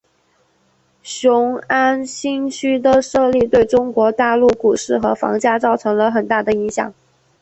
[1.03, 6.91] 雄安新区的设立对中国大陆股市和房价造成了很大的影响。